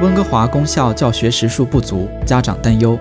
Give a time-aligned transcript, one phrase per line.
[0.00, 2.96] 温哥华公校教学时数不足，家长担忧。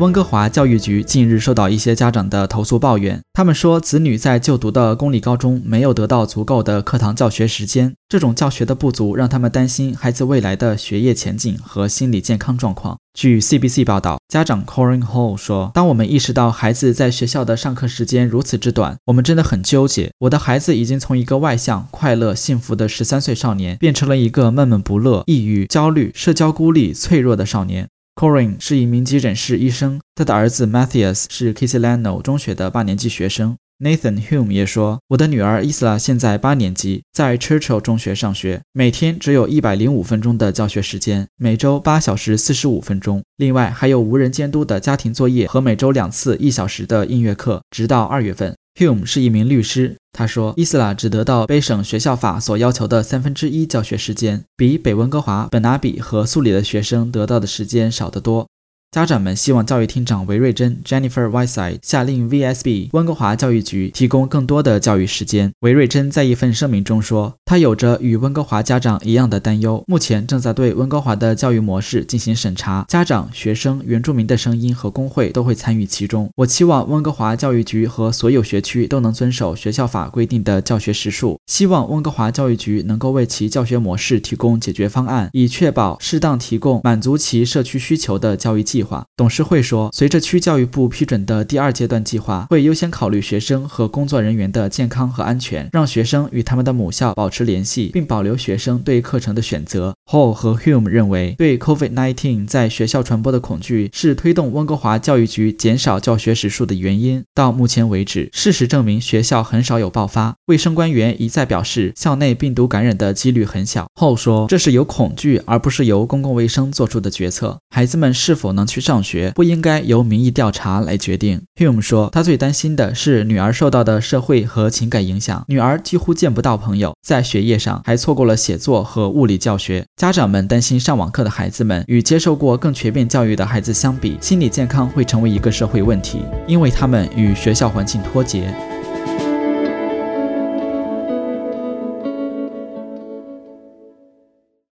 [0.00, 12.98] 温哥华教育局近日收到一些家长的投诉抱怨，他们说子女在就读的公立高中没有得到足够的课堂教学时间，这种教学的不足让他们担心孩子未来的学业前景和心理健康状况。
[13.16, 20.10] 据 CBC 报道，家长 Corin Hall 说：“当我们意识到孩子在学校的上课时间如此之短，我们真的很纠结。
[20.18, 33.56] 我的孩子已经从一个外向、快乐、幸福的十三岁少年，变成了一个闷闷不乐、抑郁、焦虑、社交孤立、脆弱的少年。” Corin 是一名急诊室医生，他的儿子 Matthias 是 Kisilano 中学的八年级学生。
[33.80, 43.20] Nathan Hume 也说：“我的女儿伊斯拉现在八年级，在 Churchill 中学上学，每天只有一百零五分钟的教学时间，每周八小时四十五分钟。
[43.36, 58.48] 另外还有无人监督的家庭作业和每周两次一小时的音乐课，直到二月份。” Hume 是一名律师，他说，伊斯拉只得到卑省学校法所要求的三分之一教学时间，比北温哥华、本拿比和苏里的学生得到的时间少得多。
[58.94, 65.52] 家长们希望教育厅长韦瑞珍 （Jennifer Whiteside） 下令 VSB 温哥华教育局提供更多的教育时间。
[65.62, 72.84] 韦瑞珍在一份声明中说：“他有着与温哥华家长一样的担忧，目前正在对温哥华的教育模式进行审查。
[72.86, 76.30] 家长、学生、原住民的声音和工会都会参与其中。
[76.36, 81.36] 我期望温哥华教育局和所有学区都能遵守学校法规定的教学时数。
[81.46, 99.94] 希望温哥华教育局能够为其教学模式提供解决方案，以确保适当提供满足其社区需求的教育计划。”董事会说，随着区教育部批准的第二阶段计划，会优先考虑学生和工作人员的健康和安全，让学生与他们的母校保持联系，并保留学生对课程的选择。
[100.10, 107.22] Hall 和 Hume 认为，对 COVID-19 在学校传播的恐惧是推动温哥华教育局减少教学时数的原因。
[107.34, 110.34] 到目前为止，事实证明学校很少有爆发。
[110.46, 113.88] 卫生官员以再表示，校内病毒感染的几率很小。
[113.94, 117.58] 后说，这是由恐惧而不是由公共卫生做出的决策。
[117.74, 121.42] 孩子们是否能去上学，不应该由民意调查来决定。
[121.56, 125.44] Hume 说，他最担心的是女儿受到的社会和情感影响。
[125.48, 129.84] 女儿几乎见不到朋友，在学业上还错过了写作和物理教学。
[129.96, 138.54] 家长们担心上网课的孩子们与接受过更全面教育的孩子相比，心理健康会成为一个社会问题，因为他们与学校环境脱节。